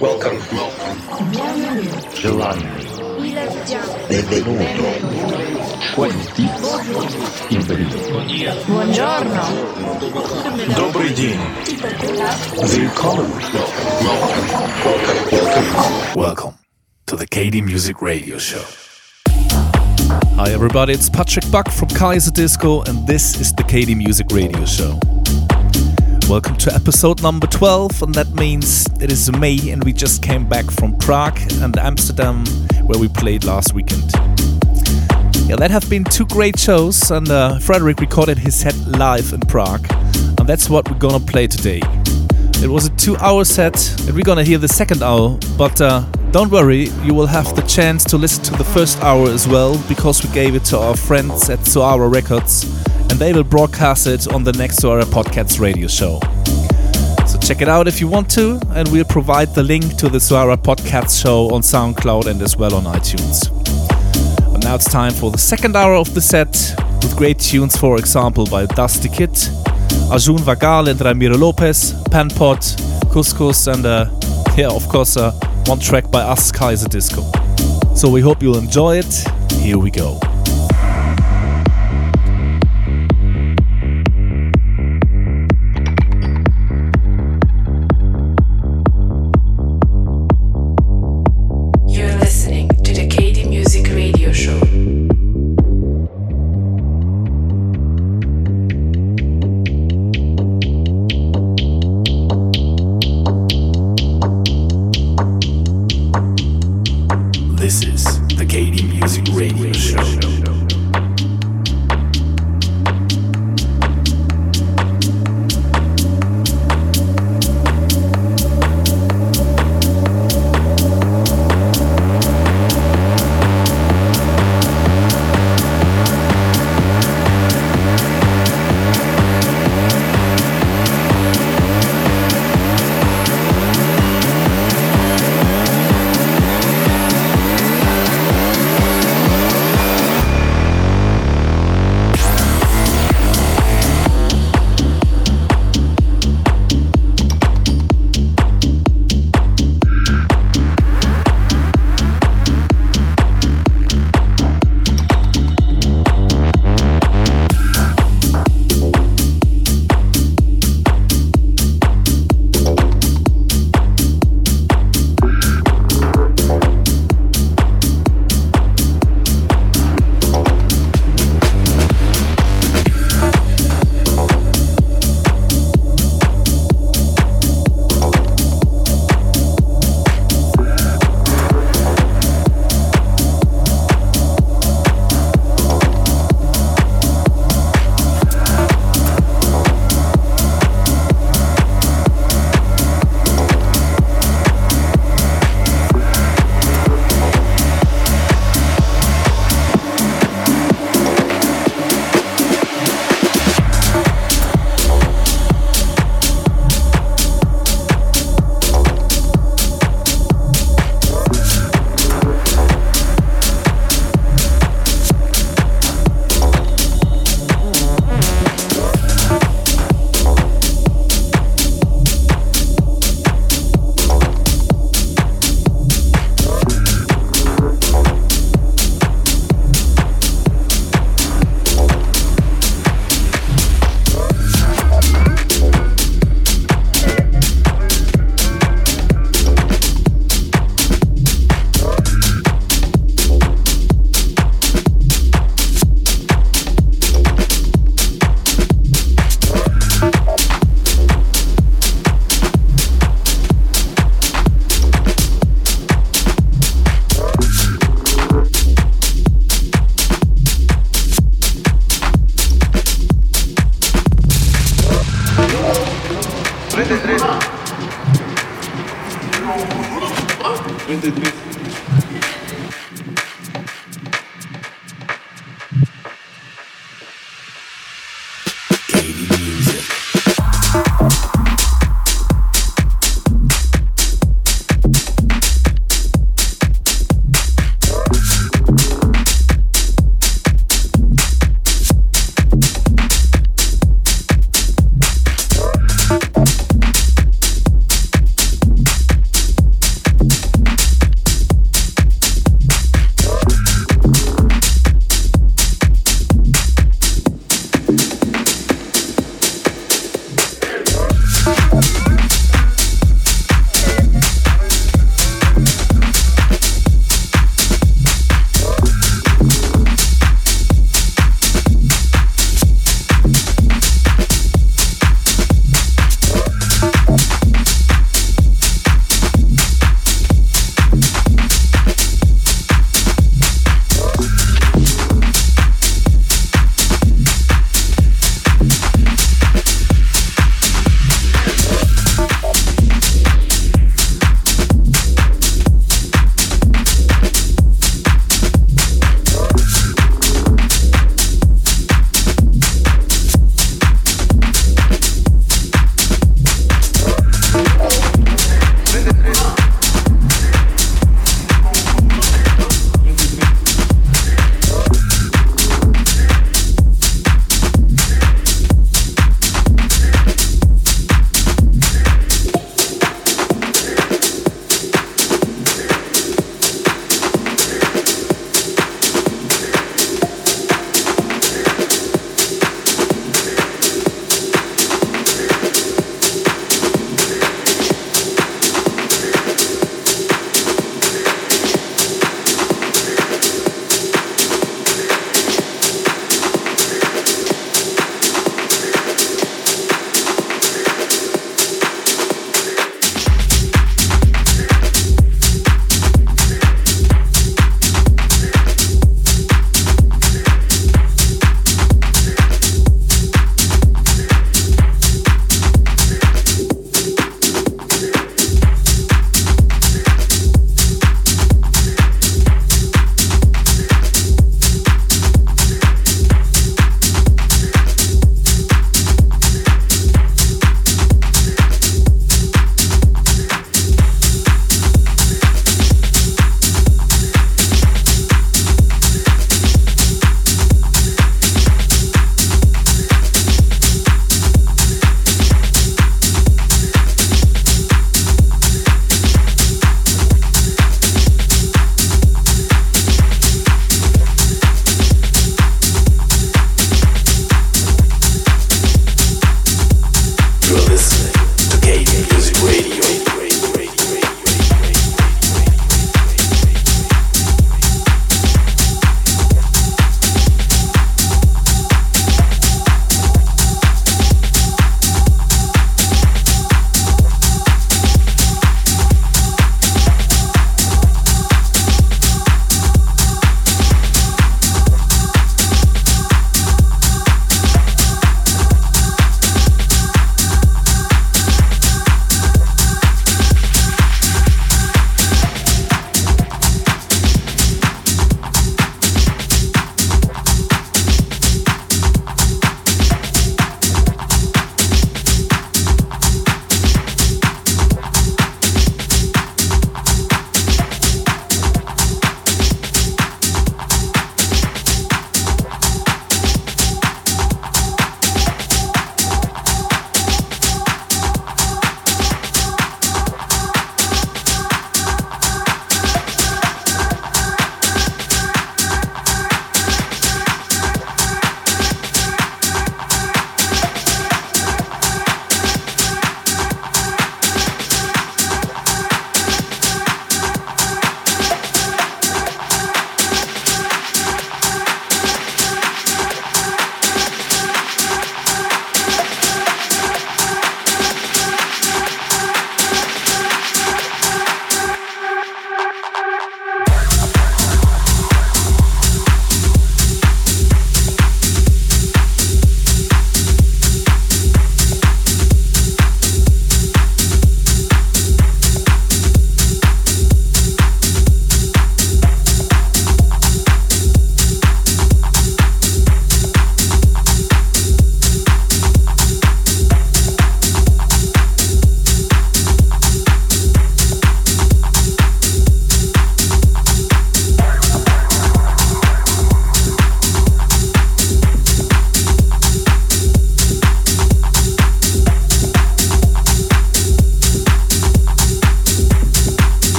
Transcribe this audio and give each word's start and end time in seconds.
Welcome. 0.00 0.38
Bienvenue. 1.30 1.90
Желание. 2.14 2.70
Benvenuto. 4.08 4.82
Choisi. 5.94 6.48
Buongiorno. 8.66 9.44
Добрый 10.76 11.10
день. 11.14 11.38
Willkommen. 12.56 13.30
Welcome 16.16 16.54
to 17.06 17.16
the 17.16 17.26
KD 17.26 17.62
Music 17.62 18.00
Radio 18.00 18.38
Show. 18.38 18.64
Hi, 20.36 20.50
everybody, 20.50 20.94
it's 20.94 21.08
Patrick 21.08 21.48
Buck 21.50 21.70
from 21.70 21.88
Kaiser 21.88 22.32
Disco, 22.32 22.82
and 22.82 23.06
this 23.06 23.38
is 23.40 23.52
the 23.52 23.62
KD 23.62 23.96
Music 23.96 24.26
Radio 24.32 24.64
Show. 24.64 24.98
Welcome 26.29 26.57
to 26.57 26.71
episode 26.75 27.23
number 27.23 27.47
12, 27.47 28.03
and 28.03 28.13
that 28.13 28.29
means 28.35 28.85
it 29.01 29.11
is 29.11 29.31
May, 29.31 29.71
and 29.71 29.83
we 29.83 29.91
just 29.91 30.21
came 30.21 30.47
back 30.47 30.69
from 30.69 30.95
Prague 30.95 31.39
and 31.53 31.75
Amsterdam, 31.79 32.45
where 32.83 32.99
we 32.99 33.07
played 33.07 33.45
last 33.45 33.73
weekend. 33.73 34.11
Yeah, 35.47 35.55
that 35.55 35.71
have 35.71 35.89
been 35.89 36.03
two 36.03 36.27
great 36.27 36.59
shows, 36.59 37.09
and 37.09 37.27
uh, 37.31 37.57
Frederick 37.57 37.99
recorded 37.99 38.37
his 38.37 38.53
set 38.53 38.77
live 38.85 39.33
in 39.33 39.39
Prague, 39.39 39.87
and 40.37 40.47
that's 40.47 40.69
what 40.69 40.87
we're 40.91 40.99
gonna 40.99 41.19
play 41.19 41.47
today. 41.47 41.81
It 42.61 42.69
was 42.69 42.85
a 42.85 42.91
two 42.91 43.17
hour 43.17 43.43
set, 43.43 43.99
and 44.01 44.15
we're 44.15 44.21
gonna 44.21 44.43
hear 44.43 44.59
the 44.59 44.67
second 44.67 45.01
hour, 45.01 45.35
but 45.57 45.81
uh, 45.81 46.01
don't 46.29 46.51
worry, 46.51 46.89
you 47.03 47.15
will 47.15 47.25
have 47.25 47.55
the 47.55 47.63
chance 47.63 48.03
to 48.03 48.19
listen 48.19 48.43
to 48.43 48.51
the 48.55 48.63
first 48.63 49.01
hour 49.01 49.29
as 49.29 49.47
well, 49.47 49.79
because 49.89 50.23
we 50.23 50.31
gave 50.31 50.53
it 50.53 50.63
to 50.65 50.77
our 50.77 50.95
friends 50.95 51.49
at 51.49 51.57
Suara 51.61 52.07
Records, 52.07 52.78
and 53.09 53.19
they 53.19 53.33
will 53.33 53.43
broadcast 53.43 54.07
it 54.07 54.27
on 54.33 54.43
the 54.43 54.53
next 54.53 54.79
Suara 54.79 55.03
Podcasts 55.03 55.59
radio 55.59 55.87
show. 55.87 56.19
So 57.27 57.37
check 57.39 57.61
it 57.61 57.69
out 57.69 57.87
if 57.87 57.99
you 58.01 58.07
want 58.07 58.29
to, 58.31 58.59
and 58.71 58.87
we'll 58.91 59.05
provide 59.05 59.53
the 59.53 59.63
link 59.63 59.97
to 59.97 60.09
the 60.09 60.17
Suara 60.17 60.57
Podcast 60.57 61.21
show 61.21 61.49
on 61.53 61.61
SoundCloud 61.61 62.25
and 62.25 62.41
as 62.41 62.57
well 62.57 62.73
on 62.75 62.83
iTunes. 62.85 63.49
And 64.53 64.63
now 64.63 64.75
it's 64.75 64.89
time 64.89 65.13
for 65.13 65.31
the 65.31 65.37
second 65.37 65.75
hour 65.75 65.93
of 65.93 66.13
the 66.13 66.21
set, 66.21 66.51
with 67.01 67.15
great 67.15 67.39
tunes, 67.39 67.77
for 67.77 67.97
example, 67.97 68.45
by 68.45 68.65
Dusty 68.65 69.09
Kid, 69.09 69.37
Arjun 70.11 70.37
Vagale 70.37 70.89
and 70.89 71.01
Ramiro 71.01 71.37
Lopez, 71.37 71.93
Panpot, 72.05 72.59
Couscous, 73.11 73.71
and 73.71 73.85
uh, 73.85 74.09
yeah, 74.57 74.69
of 74.69 74.87
course, 74.89 75.17
uh, 75.17 75.31
one 75.65 75.79
track 75.79 76.09
by 76.09 76.21
us, 76.21 76.51
Kaiser 76.51 76.87
Disco. 76.87 77.21
So 77.95 78.09
we 78.09 78.21
hope 78.21 78.41
you'll 78.41 78.57
enjoy 78.57 78.97
it. 78.97 79.25
Here 79.53 79.77
we 79.77 79.91
go. 79.91 80.19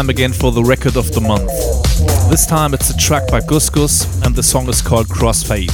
Time 0.00 0.08
again 0.08 0.32
for 0.32 0.50
the 0.50 0.64
record 0.64 0.96
of 0.96 1.12
the 1.12 1.20
month. 1.20 1.50
This 2.30 2.46
time 2.46 2.72
it's 2.72 2.88
a 2.88 2.96
track 2.96 3.28
by 3.30 3.42
Gus 3.42 3.68
Gus 3.68 4.06
and 4.24 4.34
the 4.34 4.42
song 4.42 4.66
is 4.70 4.80
called 4.80 5.08
Crossfade. 5.08 5.70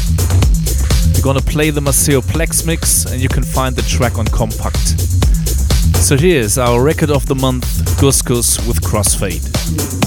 We're 1.15 1.23
gonna 1.23 1.41
play 1.41 1.71
the 1.71 1.81
Maceo 1.81 2.23
Plex 2.23 2.67
mix 2.67 3.05
and 3.05 3.23
you 3.23 3.29
can 3.29 3.45
find 3.45 3.77
the 3.77 3.83
track 3.83 4.19
on 4.19 4.27
Kompakt. 4.27 4.99
So 5.99 6.17
here's 6.17 6.59
our 6.59 6.83
record 6.83 7.12
of 7.12 7.27
the 7.27 7.37
month, 7.37 8.01
Gus 8.01 8.21
Gus 8.21 8.59
with 8.67 8.81
Crossfade. 8.81 10.06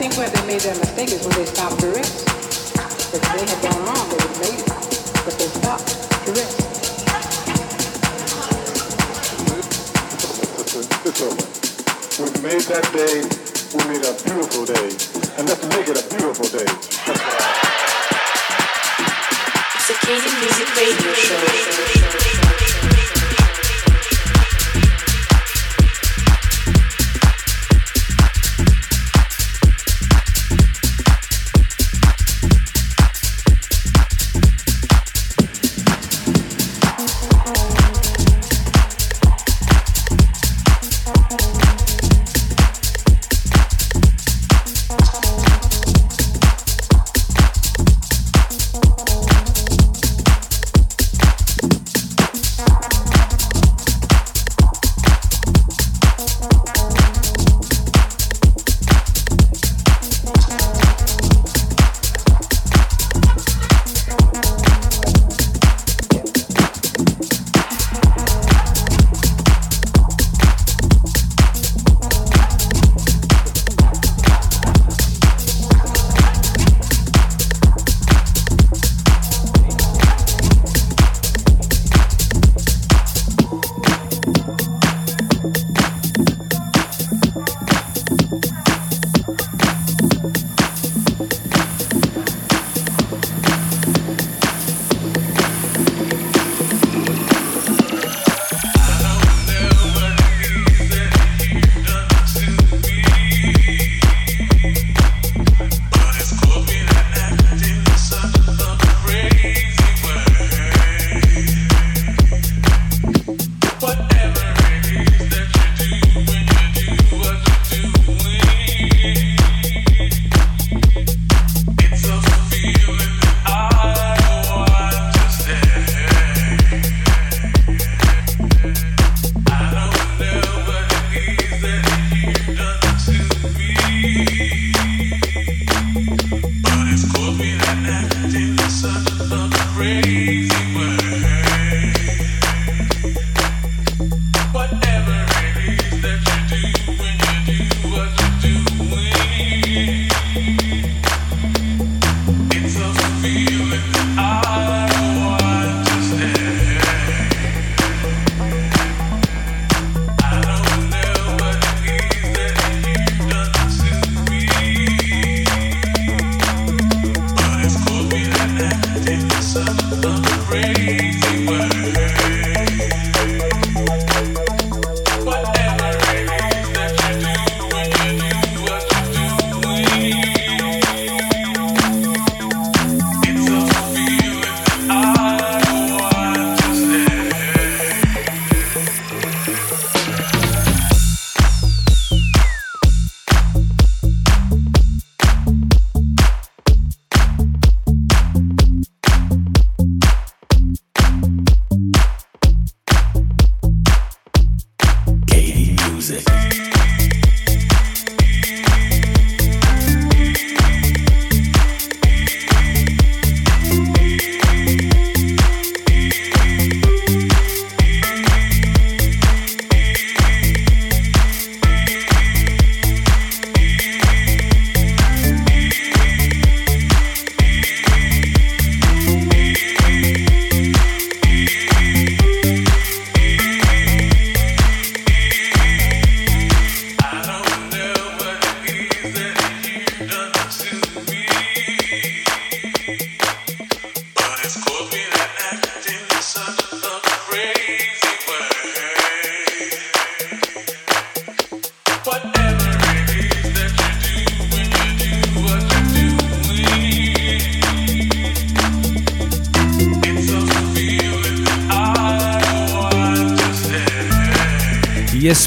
think 0.00 0.16
where 0.16 0.30
they 0.30 0.46
made 0.46 0.60
their 0.62 0.74
mistake 0.76 1.12
is 1.12 1.20
when 1.26 1.36
they 1.36 1.44
stopped 1.44 1.78
to 1.78 1.88
rest. 1.92 2.24
Because 3.12 3.20
they 3.36 3.44
had 3.44 3.60
gone 3.60 3.84
wrong, 3.84 4.08
they 4.08 4.16
would 4.16 4.32
have 4.32 4.40
made 4.40 4.60
it, 4.64 4.68
but 5.28 5.36
they 5.36 5.44
stopped 5.60 5.92
to 6.24 6.32
rest. 6.40 6.56
It's 11.04 11.20
over. 11.20 11.44
We've 12.16 12.42
made 12.42 12.64
that 12.72 12.88
day, 12.96 13.28
we 13.76 13.80
made 13.92 14.00
a 14.08 14.16
beautiful 14.24 14.64
day, 14.64 14.88
and 15.36 15.44
let's 15.46 15.68
make 15.68 15.88
it 15.92 16.00
a 16.00 16.04
beautiful 16.08 16.48
day. 16.48 16.64
KD 20.00 20.24
Music 20.40 20.68
Radio 20.76 21.12
Show. 21.12 22.39